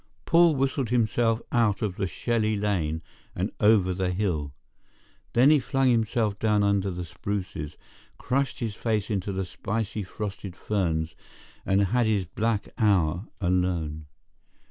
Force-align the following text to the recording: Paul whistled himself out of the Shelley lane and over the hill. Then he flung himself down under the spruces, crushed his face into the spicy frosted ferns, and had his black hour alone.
Paul 0.25 0.55
whistled 0.55 0.89
himself 0.89 1.43
out 1.51 1.83
of 1.83 1.95
the 1.97 2.07
Shelley 2.07 2.57
lane 2.57 3.03
and 3.35 3.51
over 3.59 3.93
the 3.93 4.09
hill. 4.09 4.55
Then 5.33 5.51
he 5.51 5.59
flung 5.59 5.91
himself 5.91 6.39
down 6.39 6.63
under 6.63 6.89
the 6.89 7.05
spruces, 7.05 7.77
crushed 8.17 8.61
his 8.61 8.73
face 8.73 9.11
into 9.11 9.31
the 9.31 9.45
spicy 9.45 10.01
frosted 10.01 10.55
ferns, 10.55 11.13
and 11.67 11.83
had 11.93 12.07
his 12.07 12.25
black 12.25 12.69
hour 12.79 13.27
alone. 13.39 14.07